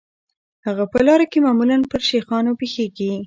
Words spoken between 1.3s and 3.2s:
کې معمولاً پر شیخانو پیښیږي.